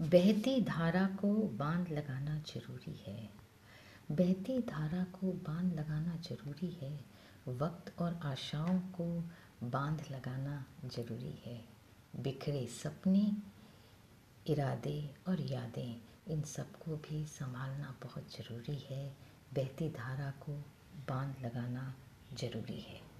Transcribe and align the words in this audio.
बहती 0.00 0.60
धारा 0.60 1.06
को 1.06 1.34
बाँध 1.34 1.88
लगाना 1.92 2.38
ज़रूरी 2.38 3.04
है। 3.06 3.30
बहती 4.12 4.58
धारा 4.58 5.04
को 5.04 5.32
बाँध 5.32 5.74
लगाना 5.74 6.16
ज़रूरी 6.16 6.70
है। 6.70 7.04
वक्त 7.48 7.92
और 7.98 8.20
आशाओं 8.22 8.78
को 8.78 9.24
बाँध 9.64 10.02
लगाना 10.10 10.64
ज़रूरी 10.84 11.42
है। 11.46 11.64
बिखरे 12.16 12.66
सपने, 12.66 13.36
इरादे 14.46 15.14
और 15.28 15.40
यादें, 15.40 16.00
इन 16.28 16.42
सबको 16.42 16.96
भी 16.96 17.26
संभालना 17.26 17.94
बहुत 18.02 18.32
ज़रूरी 18.32 18.86
है। 18.90 19.16
बहती 19.54 19.88
धारा 19.88 20.30
को 20.30 20.52
बाँध 21.08 21.44
लगाना 21.44 21.94
ज़रूरी 22.34 22.80
है। 22.80 23.13